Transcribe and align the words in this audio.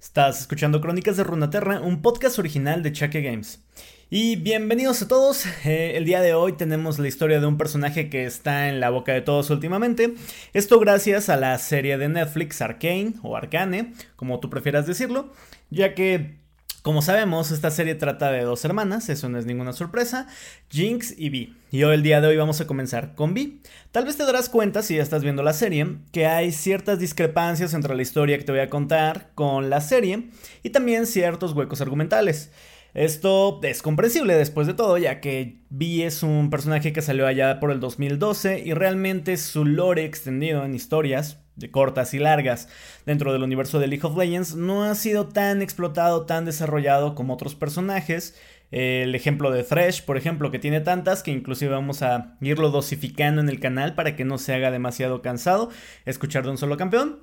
Estás 0.00 0.40
escuchando 0.40 0.80
Crónicas 0.80 1.16
de 1.16 1.24
Runaterra, 1.24 1.80
un 1.80 2.02
podcast 2.02 2.38
original 2.38 2.84
de 2.84 2.92
Chaque 2.92 3.20
Games. 3.20 3.64
Y 4.08 4.36
bienvenidos 4.36 5.02
a 5.02 5.08
todos. 5.08 5.44
Eh, 5.64 5.96
el 5.96 6.04
día 6.04 6.20
de 6.20 6.34
hoy 6.34 6.52
tenemos 6.52 7.00
la 7.00 7.08
historia 7.08 7.40
de 7.40 7.46
un 7.46 7.58
personaje 7.58 8.08
que 8.08 8.24
está 8.24 8.68
en 8.68 8.78
la 8.78 8.90
boca 8.90 9.12
de 9.12 9.22
todos 9.22 9.50
últimamente. 9.50 10.14
Esto 10.52 10.78
gracias 10.78 11.28
a 11.28 11.36
la 11.36 11.58
serie 11.58 11.98
de 11.98 12.08
Netflix 12.08 12.62
Arcane 12.62 13.14
o 13.24 13.36
Arcane, 13.36 13.92
como 14.14 14.38
tú 14.38 14.48
prefieras 14.48 14.86
decirlo, 14.86 15.32
ya 15.68 15.94
que 15.94 16.36
como 16.82 17.02
sabemos, 17.02 17.50
esta 17.50 17.70
serie 17.70 17.94
trata 17.94 18.30
de 18.30 18.42
dos 18.42 18.64
hermanas, 18.64 19.08
eso 19.08 19.28
no 19.28 19.38
es 19.38 19.46
ninguna 19.46 19.72
sorpresa, 19.72 20.26
Jinx 20.70 21.14
y 21.18 21.28
Vi. 21.28 21.56
Y 21.70 21.82
hoy 21.82 21.94
el 21.94 22.02
día 22.02 22.20
de 22.20 22.28
hoy 22.28 22.36
vamos 22.36 22.60
a 22.60 22.66
comenzar 22.66 23.14
con 23.14 23.34
Vi. 23.34 23.60
Tal 23.90 24.04
vez 24.04 24.16
te 24.16 24.24
darás 24.24 24.48
cuenta, 24.48 24.82
si 24.82 24.96
ya 24.96 25.02
estás 25.02 25.22
viendo 25.22 25.42
la 25.42 25.52
serie, 25.52 25.98
que 26.12 26.26
hay 26.26 26.52
ciertas 26.52 26.98
discrepancias 26.98 27.74
entre 27.74 27.94
la 27.94 28.02
historia 28.02 28.38
que 28.38 28.44
te 28.44 28.52
voy 28.52 28.60
a 28.60 28.70
contar 28.70 29.30
con 29.34 29.70
la 29.70 29.80
serie 29.80 30.28
y 30.62 30.70
también 30.70 31.06
ciertos 31.06 31.52
huecos 31.52 31.80
argumentales. 31.80 32.50
Esto 32.94 33.60
es 33.62 33.82
comprensible 33.82 34.34
después 34.34 34.66
de 34.66 34.74
todo, 34.74 34.98
ya 34.98 35.20
que 35.20 35.60
Vi 35.68 36.02
es 36.02 36.22
un 36.22 36.48
personaje 36.48 36.92
que 36.92 37.02
salió 37.02 37.26
allá 37.26 37.60
por 37.60 37.70
el 37.70 37.80
2012 37.80 38.62
y 38.64 38.72
realmente 38.72 39.36
su 39.36 39.64
lore 39.64 40.04
extendido 40.04 40.64
en 40.64 40.74
historias 40.74 41.38
de 41.58 41.70
cortas 41.70 42.14
y 42.14 42.18
largas 42.18 42.68
dentro 43.04 43.32
del 43.32 43.42
universo 43.42 43.78
de 43.78 43.88
League 43.88 44.06
of 44.06 44.16
Legends 44.16 44.54
no 44.54 44.84
ha 44.84 44.94
sido 44.94 45.26
tan 45.28 45.62
explotado, 45.62 46.24
tan 46.24 46.44
desarrollado 46.44 47.14
como 47.14 47.34
otros 47.34 47.54
personajes. 47.54 48.38
El 48.70 49.14
ejemplo 49.14 49.50
de 49.50 49.64
Thresh, 49.64 50.04
por 50.04 50.16
ejemplo, 50.16 50.50
que 50.50 50.58
tiene 50.58 50.80
tantas 50.80 51.22
que 51.22 51.30
inclusive 51.30 51.72
vamos 51.72 52.02
a 52.02 52.36
irlo 52.40 52.70
dosificando 52.70 53.40
en 53.40 53.48
el 53.48 53.60
canal 53.60 53.94
para 53.94 54.14
que 54.14 54.24
no 54.24 54.38
se 54.38 54.54
haga 54.54 54.70
demasiado 54.70 55.22
cansado 55.22 55.70
escuchar 56.04 56.44
de 56.44 56.50
un 56.50 56.58
solo 56.58 56.76
campeón. 56.76 57.20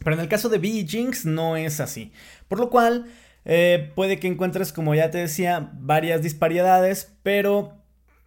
Pero 0.00 0.14
en 0.14 0.20
el 0.20 0.28
caso 0.28 0.48
de 0.48 0.58
B 0.58 0.68
y 0.68 0.86
Jinx 0.86 1.24
no 1.24 1.56
es 1.56 1.80
así. 1.80 2.12
Por 2.48 2.58
lo 2.58 2.70
cual 2.70 3.06
eh, 3.44 3.92
puede 3.94 4.18
que 4.18 4.26
encuentres, 4.26 4.72
como 4.72 4.94
ya 4.94 5.10
te 5.10 5.18
decía, 5.18 5.70
varias 5.74 6.22
disparidades, 6.22 7.14
pero 7.22 7.77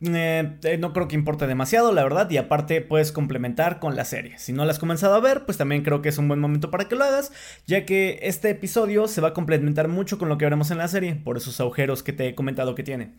eh, 0.02 0.58
eh, 0.64 0.78
no 0.78 0.94
creo 0.94 1.08
que 1.08 1.16
importe 1.16 1.46
demasiado, 1.46 1.92
la 1.92 2.04
verdad, 2.04 2.30
y 2.30 2.38
aparte 2.38 2.82
puedes 2.82 3.12
complementar 3.12 3.80
con 3.80 3.96
la 3.96 4.06
serie. 4.06 4.38
Si 4.40 4.52
no 4.52 4.66
la 4.66 4.72
has 4.72 4.80
comenzado 4.80 5.14
a 5.14 5.20
ver, 5.20 5.46
pues 5.46 5.58
también 5.58 5.84
creo 5.84 6.02
que 6.02 6.10
es 6.10 6.18
un 6.18 6.28
buen 6.28 6.40
momento 6.40 6.72
para 6.72 6.88
que 6.88 6.96
lo 6.96 7.04
hagas, 7.04 7.32
ya 7.68 7.86
que 7.86 8.20
este 8.24 8.50
episodio 8.50 9.08
se 9.08 9.22
va 9.22 9.30
a 9.30 9.34
complementar 9.34 9.88
mucho 9.88 10.18
con 10.18 10.30
lo 10.30 10.38
que 10.38 10.46
veremos 10.46 10.72
en 10.72 10.80
la 10.80 10.88
serie, 10.88 11.16
por 11.16 11.38
esos 11.38 11.60
agujeros 11.60 12.04
que 12.04 12.14
te 12.14 12.28
he 12.28 12.36
comentado 12.36 12.74
que 12.74 12.84
tiene. 12.84 13.12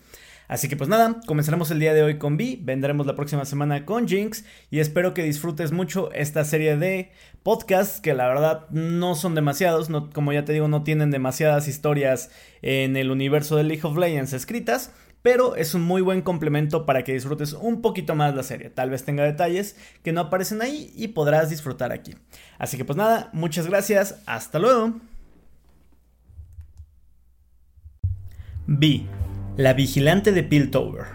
Así 0.48 0.68
que 0.68 0.76
pues 0.76 0.90
nada, 0.90 1.20
comenzaremos 1.26 1.70
el 1.70 1.78
día 1.78 1.94
de 1.94 2.02
hoy 2.02 2.18
con 2.18 2.36
Vi, 2.36 2.58
vendremos 2.60 3.06
la 3.06 3.14
próxima 3.14 3.44
semana 3.44 3.86
con 3.86 4.08
Jinx 4.08 4.44
y 4.70 4.80
espero 4.80 5.14
que 5.14 5.22
disfrutes 5.22 5.72
mucho 5.72 6.12
esta 6.12 6.44
serie 6.44 6.76
de 6.76 7.10
podcasts 7.42 8.00
que 8.00 8.12
la 8.12 8.26
verdad 8.28 8.68
no 8.70 9.14
son 9.14 9.34
demasiados, 9.34 9.88
como 10.12 10.32
ya 10.32 10.44
te 10.44 10.52
digo, 10.52 10.68
no 10.68 10.82
tienen 10.82 11.10
demasiadas 11.10 11.68
historias 11.68 12.30
en 12.60 12.96
el 12.96 13.10
universo 13.10 13.56
de 13.56 13.62
League 13.62 13.82
of 13.84 13.96
Legends 13.96 14.32
escritas, 14.32 14.92
pero 15.22 15.56
es 15.56 15.74
un 15.74 15.82
muy 15.82 16.02
buen 16.02 16.20
complemento 16.20 16.84
para 16.84 17.04
que 17.04 17.14
disfrutes 17.14 17.52
un 17.52 17.80
poquito 17.80 18.14
más 18.14 18.34
la 18.34 18.42
serie. 18.42 18.70
Tal 18.70 18.90
vez 18.90 19.04
tenga 19.04 19.24
detalles 19.24 19.76
que 20.02 20.12
no 20.12 20.20
aparecen 20.20 20.60
ahí 20.60 20.92
y 20.96 21.08
podrás 21.08 21.48
disfrutar 21.48 21.92
aquí. 21.92 22.14
Así 22.58 22.76
que 22.76 22.84
pues 22.84 22.96
nada, 22.96 23.30
muchas 23.32 23.66
gracias, 23.66 24.20
hasta 24.26 24.58
luego. 24.58 24.94
B. 28.66 29.06
La 29.56 29.74
vigilante 29.74 30.32
de 30.32 30.42
Piltover. 30.42 31.06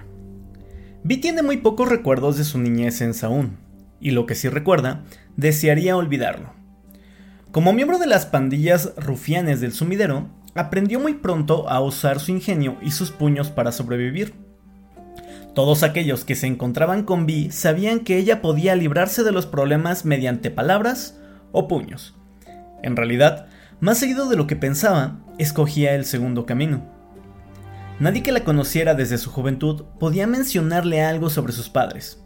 B 1.04 1.18
tiene 1.18 1.42
muy 1.42 1.58
pocos 1.58 1.88
recuerdos 1.88 2.38
de 2.38 2.44
su 2.44 2.60
niñez 2.60 3.02
en 3.02 3.14
Saún, 3.14 3.58
y 4.00 4.12
lo 4.12 4.26
que 4.26 4.36
sí 4.36 4.50
recuerda, 4.50 5.04
desearía 5.38 5.96
olvidarlo. 5.96 6.54
Como 7.52 7.74
miembro 7.74 7.98
de 7.98 8.08
las 8.08 8.26
pandillas 8.26 8.94
rufianes 8.98 9.62
del 9.62 9.72
sumidero, 9.72 10.30
aprendió 10.58 11.00
muy 11.00 11.14
pronto 11.14 11.70
a 11.70 11.80
usar 11.82 12.20
su 12.20 12.32
ingenio 12.32 12.78
y 12.82 12.92
sus 12.92 13.12
puños 13.12 13.50
para 13.50 13.72
sobrevivir. 13.72 14.34
Todos 15.54 15.84
aquellos 15.84 16.26
que 16.26 16.36
se 16.36 16.48
encontraban 16.48 17.04
con 17.04 17.26
Vi 17.26 17.52
sabían 17.52 18.02
que 18.02 18.18
ella 18.18 18.42
podía 18.42 18.76
librarse 18.76 19.24
de 19.24 19.32
los 19.32 19.46
problemas 19.46 20.06
mediante 20.06 20.52
palabras 20.52 21.20
o 21.52 21.68
puños. 21.68 22.16
En 22.84 22.96
realidad, 22.96 23.48
más 23.80 23.98
seguido 23.98 24.30
de 24.30 24.36
lo 24.36 24.46
que 24.48 24.56
pensaba, 24.56 25.20
escogía 25.38 25.96
el 25.96 26.06
segundo 26.06 26.46
camino. 26.46 26.84
Nadie 28.00 28.22
que 28.22 28.32
la 28.32 28.44
conociera 28.44 28.94
desde 28.94 29.18
su 29.18 29.32
juventud 29.32 29.86
podía 30.00 30.28
mencionarle 30.28 31.02
algo 31.02 31.32
sobre 31.32 31.54
sus 31.54 31.70
padres. 31.70 32.24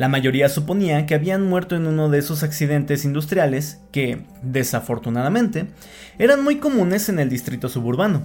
La 0.00 0.08
mayoría 0.08 0.48
suponía 0.48 1.04
que 1.04 1.14
habían 1.14 1.46
muerto 1.46 1.76
en 1.76 1.86
uno 1.86 2.08
de 2.08 2.20
esos 2.20 2.42
accidentes 2.42 3.04
industriales 3.04 3.82
que, 3.92 4.24
desafortunadamente, 4.40 5.66
eran 6.18 6.42
muy 6.42 6.56
comunes 6.56 7.10
en 7.10 7.18
el 7.18 7.28
distrito 7.28 7.68
suburbano. 7.68 8.22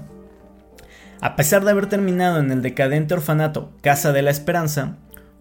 A 1.20 1.36
pesar 1.36 1.66
de 1.66 1.72
haber 1.72 1.88
terminado 1.88 2.40
en 2.40 2.50
el 2.50 2.62
decadente 2.62 3.14
orfanato 3.14 3.74
Casa 3.82 4.14
de 4.14 4.22
la 4.22 4.32
Esperanza, 4.32 4.96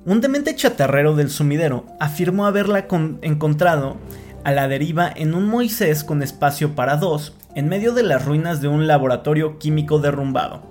un 0.07 0.21
demente 0.21 0.57
chatarrero 0.57 1.15
del 1.15 1.31
sumidero 1.31 1.87
afirmó 2.01 2.47
haberla 2.47 2.89
encontrado 3.23 3.97
a 4.43 4.51
la 4.51 4.67
deriva 4.67 5.13
en 5.15 5.35
un 5.35 5.47
Moisés 5.47 6.03
con 6.03 6.21
espacio 6.21 6.75
para 6.75 6.97
dos 6.97 7.37
en 7.55 7.69
medio 7.69 7.93
de 7.93 8.03
las 8.03 8.25
ruinas 8.25 8.61
de 8.61 8.67
un 8.67 8.89
laboratorio 8.89 9.61
químico 9.61 10.01
derrumbado. 10.01 10.65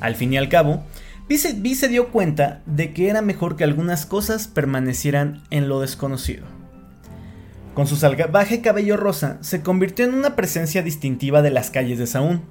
Al 0.00 0.14
fin 0.14 0.32
y 0.32 0.38
al 0.38 0.48
cabo, 0.48 0.84
Vi 1.28 1.38
se, 1.38 1.88
dio 1.88 2.08
cuenta 2.08 2.62
de 2.66 2.92
que 2.92 3.10
era 3.10 3.20
mejor 3.20 3.56
que 3.56 3.64
algunas 3.64 4.06
cosas 4.06 4.46
permanecieran 4.46 5.42
en 5.50 5.68
lo 5.68 5.80
desconocido. 5.80 6.44
Con 7.74 7.88
su 7.88 7.96
salvaje 7.96 8.60
cabello 8.60 8.96
rosa, 8.96 9.38
se 9.40 9.60
convirtió 9.60 10.04
en 10.04 10.14
una 10.14 10.36
presencia 10.36 10.82
distintiva 10.82 11.42
de 11.42 11.50
las 11.50 11.70
calles 11.70 11.98
de 11.98 12.06
Saúl. 12.06 12.42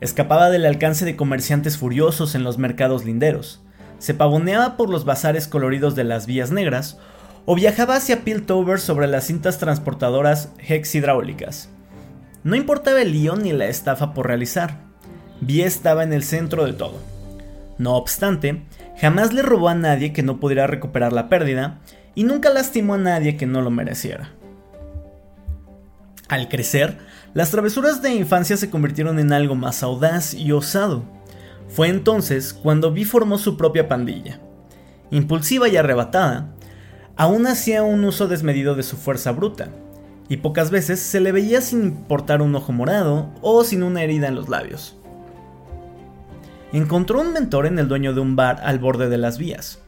Escapaba 0.00 0.48
del 0.48 0.64
alcance 0.64 1.04
de 1.04 1.14
comerciantes 1.14 1.76
furiosos 1.76 2.34
en 2.34 2.42
los 2.42 2.56
mercados 2.56 3.04
linderos, 3.04 3.62
se 4.00 4.14
pavoneaba 4.14 4.78
por 4.78 4.88
los 4.88 5.04
bazares 5.04 5.46
coloridos 5.46 5.94
de 5.94 6.04
las 6.04 6.26
vías 6.26 6.50
negras, 6.50 6.98
o 7.44 7.54
viajaba 7.54 7.96
hacia 7.96 8.24
Piltover 8.24 8.80
sobre 8.80 9.06
las 9.06 9.26
cintas 9.26 9.58
transportadoras 9.58 10.52
Hex 10.58 10.94
hidráulicas. 10.94 11.68
No 12.42 12.56
importaba 12.56 13.02
el 13.02 13.12
lío 13.12 13.36
ni 13.36 13.52
la 13.52 13.66
estafa 13.66 14.14
por 14.14 14.26
realizar, 14.26 14.78
Vi 15.42 15.62
estaba 15.62 16.02
en 16.02 16.12
el 16.12 16.22
centro 16.22 16.64
de 16.64 16.72
todo. 16.72 17.19
No 17.80 17.96
obstante, 17.96 18.62
jamás 19.00 19.32
le 19.32 19.40
robó 19.40 19.70
a 19.70 19.74
nadie 19.74 20.12
que 20.12 20.22
no 20.22 20.38
pudiera 20.38 20.66
recuperar 20.66 21.14
la 21.14 21.30
pérdida 21.30 21.80
y 22.14 22.24
nunca 22.24 22.50
lastimó 22.50 22.92
a 22.92 22.98
nadie 22.98 23.38
que 23.38 23.46
no 23.46 23.62
lo 23.62 23.70
mereciera. 23.70 24.34
Al 26.28 26.50
crecer, 26.50 26.98
las 27.32 27.50
travesuras 27.50 28.02
de 28.02 28.14
infancia 28.14 28.58
se 28.58 28.68
convirtieron 28.68 29.18
en 29.18 29.32
algo 29.32 29.54
más 29.54 29.82
audaz 29.82 30.34
y 30.34 30.52
osado. 30.52 31.04
Fue 31.68 31.88
entonces 31.88 32.52
cuando 32.52 32.92
Vi 32.92 33.06
formó 33.06 33.38
su 33.38 33.56
propia 33.56 33.88
pandilla. 33.88 34.40
Impulsiva 35.10 35.66
y 35.70 35.78
arrebatada, 35.78 36.54
aún 37.16 37.46
hacía 37.46 37.82
un 37.82 38.04
uso 38.04 38.28
desmedido 38.28 38.74
de 38.74 38.82
su 38.82 38.98
fuerza 38.98 39.32
bruta, 39.32 39.70
y 40.28 40.36
pocas 40.36 40.70
veces 40.70 41.00
se 41.00 41.18
le 41.18 41.32
veía 41.32 41.62
sin 41.62 41.82
importar 41.84 42.42
un 42.42 42.54
ojo 42.54 42.72
morado 42.72 43.30
o 43.40 43.64
sin 43.64 43.82
una 43.82 44.02
herida 44.02 44.28
en 44.28 44.34
los 44.34 44.50
labios 44.50 44.99
encontró 46.78 47.20
un 47.20 47.32
mentor 47.32 47.66
en 47.66 47.78
el 47.78 47.88
dueño 47.88 48.14
de 48.14 48.20
un 48.20 48.36
bar 48.36 48.60
al 48.62 48.78
borde 48.78 49.08
de 49.08 49.18
las 49.18 49.38
vías, 49.38 49.80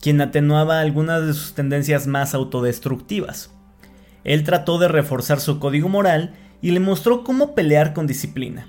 quien 0.00 0.20
atenuaba 0.20 0.80
algunas 0.80 1.26
de 1.26 1.34
sus 1.34 1.54
tendencias 1.54 2.06
más 2.06 2.34
autodestructivas. 2.34 3.50
Él 4.24 4.44
trató 4.44 4.78
de 4.78 4.88
reforzar 4.88 5.40
su 5.40 5.58
código 5.58 5.88
moral 5.88 6.34
y 6.62 6.70
le 6.70 6.80
mostró 6.80 7.24
cómo 7.24 7.54
pelear 7.54 7.92
con 7.92 8.06
disciplina, 8.06 8.66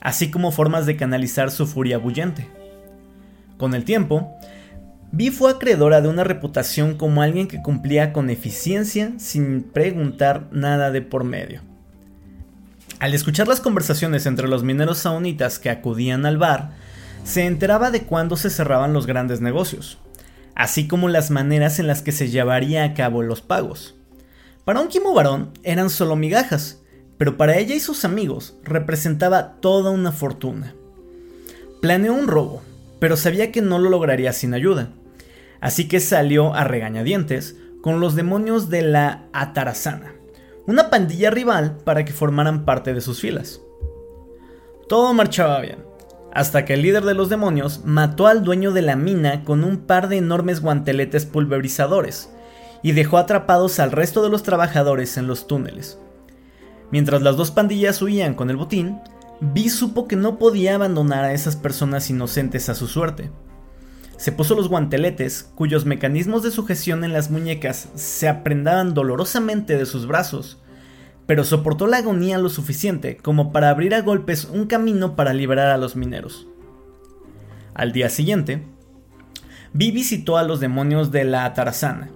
así 0.00 0.30
como 0.30 0.52
formas 0.52 0.86
de 0.86 0.96
canalizar 0.96 1.50
su 1.50 1.66
furia 1.66 1.98
bullente. 1.98 2.48
Con 3.58 3.74
el 3.74 3.84
tiempo, 3.84 4.36
Vi 5.14 5.30
fue 5.30 5.50
acreedora 5.50 6.00
de 6.00 6.08
una 6.08 6.24
reputación 6.24 6.96
como 6.96 7.20
alguien 7.20 7.46
que 7.46 7.60
cumplía 7.60 8.14
con 8.14 8.30
eficiencia 8.30 9.12
sin 9.18 9.62
preguntar 9.62 10.48
nada 10.52 10.90
de 10.90 11.02
por 11.02 11.22
medio. 11.22 11.60
Al 12.98 13.12
escuchar 13.12 13.46
las 13.46 13.60
conversaciones 13.60 14.24
entre 14.24 14.48
los 14.48 14.62
mineros 14.62 14.98
saunitas 14.98 15.58
que 15.58 15.68
acudían 15.68 16.24
al 16.24 16.38
bar, 16.38 16.70
se 17.24 17.46
enteraba 17.46 17.90
de 17.90 18.02
cuándo 18.02 18.36
se 18.36 18.50
cerraban 18.50 18.92
los 18.92 19.06
grandes 19.06 19.40
negocios, 19.40 19.98
así 20.54 20.88
como 20.88 21.08
las 21.08 21.30
maneras 21.30 21.78
en 21.78 21.86
las 21.86 22.02
que 22.02 22.12
se 22.12 22.28
llevaría 22.28 22.84
a 22.84 22.94
cabo 22.94 23.22
los 23.22 23.40
pagos. 23.40 23.94
Para 24.64 24.80
un 24.80 24.88
Kimo 24.88 25.14
varón 25.14 25.50
eran 25.62 25.90
solo 25.90 26.16
migajas, 26.16 26.82
pero 27.18 27.36
para 27.36 27.56
ella 27.56 27.74
y 27.74 27.80
sus 27.80 28.04
amigos 28.04 28.56
representaba 28.64 29.60
toda 29.60 29.90
una 29.90 30.12
fortuna. 30.12 30.74
Planeó 31.80 32.14
un 32.14 32.28
robo, 32.28 32.62
pero 32.98 33.16
sabía 33.16 33.52
que 33.52 33.62
no 33.62 33.78
lo 33.78 33.90
lograría 33.90 34.32
sin 34.32 34.54
ayuda, 34.54 34.90
así 35.60 35.88
que 35.88 36.00
salió 36.00 36.54
a 36.54 36.64
regañadientes 36.64 37.56
con 37.80 38.00
los 38.00 38.14
demonios 38.14 38.70
de 38.70 38.82
la 38.82 39.24
Atarazana, 39.32 40.14
una 40.66 40.90
pandilla 40.90 41.30
rival 41.30 41.78
para 41.84 42.04
que 42.04 42.12
formaran 42.12 42.64
parte 42.64 42.94
de 42.94 43.00
sus 43.00 43.20
filas. 43.20 43.60
Todo 44.88 45.12
marchaba 45.14 45.60
bien, 45.60 45.78
hasta 46.32 46.64
que 46.64 46.74
el 46.74 46.82
líder 46.82 47.04
de 47.04 47.14
los 47.14 47.28
demonios 47.28 47.82
mató 47.84 48.26
al 48.26 48.42
dueño 48.42 48.72
de 48.72 48.82
la 48.82 48.96
mina 48.96 49.44
con 49.44 49.64
un 49.64 49.78
par 49.78 50.08
de 50.08 50.16
enormes 50.16 50.60
guanteletes 50.60 51.26
pulverizadores 51.26 52.30
y 52.82 52.92
dejó 52.92 53.18
atrapados 53.18 53.78
al 53.78 53.92
resto 53.92 54.22
de 54.22 54.30
los 54.30 54.42
trabajadores 54.42 55.16
en 55.16 55.26
los 55.26 55.46
túneles. 55.46 55.98
Mientras 56.90 57.22
las 57.22 57.36
dos 57.36 57.50
pandillas 57.50 58.02
huían 58.02 58.34
con 58.34 58.50
el 58.50 58.56
botín, 58.56 58.98
Vi 59.44 59.70
supo 59.70 60.06
que 60.06 60.14
no 60.14 60.38
podía 60.38 60.76
abandonar 60.76 61.24
a 61.24 61.32
esas 61.32 61.56
personas 61.56 62.08
inocentes 62.08 62.68
a 62.68 62.76
su 62.76 62.86
suerte. 62.86 63.28
Se 64.16 64.30
puso 64.30 64.54
los 64.54 64.68
guanteletes, 64.68 65.50
cuyos 65.56 65.84
mecanismos 65.84 66.44
de 66.44 66.52
sujeción 66.52 67.02
en 67.02 67.12
las 67.12 67.28
muñecas 67.28 67.88
se 67.96 68.28
aprendaban 68.28 68.94
dolorosamente 68.94 69.76
de 69.76 69.84
sus 69.84 70.06
brazos, 70.06 70.60
pero 71.26 71.44
soportó 71.44 71.86
la 71.86 71.98
agonía 71.98 72.38
lo 72.38 72.48
suficiente 72.48 73.16
como 73.16 73.52
para 73.52 73.70
abrir 73.70 73.94
a 73.94 74.02
golpes 74.02 74.44
un 74.44 74.66
camino 74.66 75.16
para 75.16 75.32
liberar 75.32 75.70
a 75.70 75.78
los 75.78 75.96
mineros. 75.96 76.46
Al 77.74 77.92
día 77.92 78.08
siguiente, 78.08 78.62
Vi 79.74 79.90
visitó 79.90 80.36
a 80.36 80.42
los 80.42 80.60
demonios 80.60 81.12
de 81.12 81.24
la 81.24 81.46
Atarazana, 81.46 82.10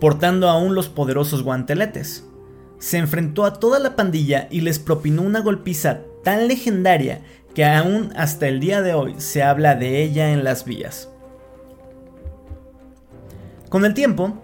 portando 0.00 0.50
aún 0.50 0.74
los 0.74 0.90
poderosos 0.90 1.42
guanteletes. 1.42 2.28
Se 2.78 2.98
enfrentó 2.98 3.46
a 3.46 3.54
toda 3.54 3.78
la 3.78 3.96
pandilla 3.96 4.48
y 4.50 4.60
les 4.60 4.78
propinó 4.78 5.22
una 5.22 5.40
golpiza 5.40 6.00
tan 6.22 6.46
legendaria 6.46 7.22
que 7.54 7.64
aún 7.64 8.12
hasta 8.16 8.48
el 8.48 8.60
día 8.60 8.82
de 8.82 8.92
hoy 8.92 9.14
se 9.16 9.42
habla 9.42 9.76
de 9.76 10.02
ella 10.02 10.32
en 10.32 10.44
las 10.44 10.66
vías. 10.66 11.08
Con 13.70 13.86
el 13.86 13.94
tiempo, 13.94 14.42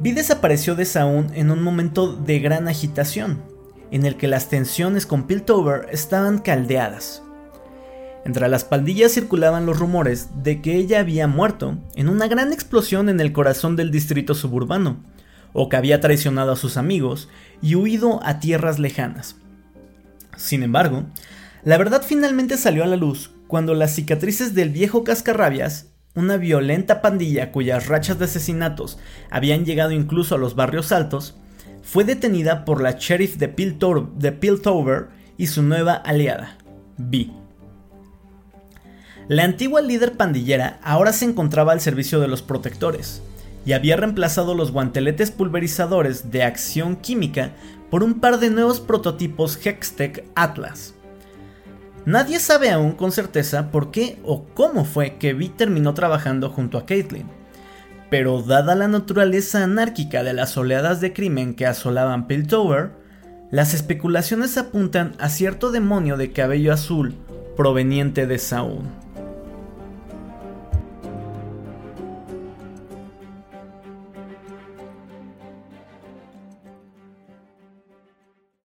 Vi 0.00 0.12
desapareció 0.12 0.74
de 0.74 0.86
Saúl 0.86 1.26
en 1.34 1.50
un 1.50 1.62
momento 1.62 2.14
de 2.14 2.38
gran 2.38 2.68
agitación, 2.68 3.42
en 3.90 4.06
el 4.06 4.16
que 4.16 4.28
las 4.28 4.48
tensiones 4.48 5.04
con 5.04 5.26
Piltover 5.26 5.88
estaban 5.92 6.38
caldeadas. 6.38 7.22
Entre 8.24 8.48
las 8.48 8.64
pandillas 8.64 9.12
circulaban 9.12 9.66
los 9.66 9.78
rumores 9.78 10.42
de 10.42 10.62
que 10.62 10.76
ella 10.76 11.00
había 11.00 11.26
muerto 11.26 11.76
en 11.96 12.08
una 12.08 12.28
gran 12.28 12.50
explosión 12.54 13.10
en 13.10 13.20
el 13.20 13.32
corazón 13.32 13.76
del 13.76 13.90
distrito 13.90 14.34
suburbano, 14.34 15.04
o 15.52 15.68
que 15.68 15.76
había 15.76 16.00
traicionado 16.00 16.52
a 16.52 16.56
sus 16.56 16.78
amigos 16.78 17.28
y 17.60 17.74
huido 17.74 18.20
a 18.24 18.40
tierras 18.40 18.78
lejanas. 18.78 19.36
Sin 20.34 20.62
embargo, 20.62 21.04
la 21.62 21.76
verdad 21.76 22.02
finalmente 22.06 22.56
salió 22.56 22.84
a 22.84 22.86
la 22.86 22.96
luz 22.96 23.32
cuando 23.48 23.74
las 23.74 23.94
cicatrices 23.94 24.54
del 24.54 24.70
viejo 24.70 25.04
cascarrabias, 25.04 25.89
una 26.14 26.36
violenta 26.36 27.02
pandilla 27.02 27.52
cuyas 27.52 27.86
rachas 27.86 28.18
de 28.18 28.24
asesinatos 28.24 28.98
habían 29.30 29.64
llegado 29.64 29.92
incluso 29.92 30.34
a 30.34 30.38
los 30.38 30.54
barrios 30.54 30.92
altos, 30.92 31.36
fue 31.82 32.04
detenida 32.04 32.64
por 32.64 32.82
la 32.82 32.92
sheriff 32.92 33.36
de, 33.36 33.48
Piltover 33.48 35.08
y 35.36 35.46
su 35.46 35.62
nueva 35.62 35.94
aliada, 35.94 36.58
B. 36.96 37.30
La 39.28 39.44
antigua 39.44 39.80
líder 39.80 40.16
pandillera 40.16 40.80
ahora 40.82 41.12
se 41.12 41.24
encontraba 41.24 41.72
al 41.72 41.80
servicio 41.80 42.20
de 42.20 42.28
los 42.28 42.42
protectores, 42.42 43.22
y 43.64 43.72
había 43.72 43.96
reemplazado 43.96 44.54
los 44.54 44.72
guanteletes 44.72 45.30
pulverizadores 45.30 46.30
de 46.30 46.42
acción 46.42 46.96
química 46.96 47.52
por 47.90 48.02
un 48.02 48.20
par 48.20 48.38
de 48.38 48.50
nuevos 48.50 48.80
prototipos 48.80 49.58
Hextech 49.64 50.24
Atlas. 50.34 50.94
Nadie 52.06 52.40
sabe 52.40 52.70
aún 52.70 52.92
con 52.92 53.12
certeza 53.12 53.70
por 53.70 53.90
qué 53.90 54.18
o 54.24 54.44
cómo 54.54 54.84
fue 54.84 55.16
que 55.16 55.34
Vi 55.34 55.50
terminó 55.50 55.92
trabajando 55.92 56.48
junto 56.48 56.78
a 56.78 56.86
Caitlyn, 56.86 57.26
pero 58.08 58.42
dada 58.42 58.74
la 58.74 58.88
naturaleza 58.88 59.62
anárquica 59.62 60.22
de 60.22 60.32
las 60.32 60.56
oleadas 60.56 61.00
de 61.00 61.12
crimen 61.12 61.54
que 61.54 61.66
asolaban 61.66 62.26
Piltover, 62.26 62.90
las 63.50 63.74
especulaciones 63.74 64.56
apuntan 64.56 65.14
a 65.18 65.28
cierto 65.28 65.70
demonio 65.70 66.16
de 66.16 66.32
cabello 66.32 66.72
azul 66.72 67.14
proveniente 67.56 68.26
de 68.26 68.38
Saúl. 68.38 68.84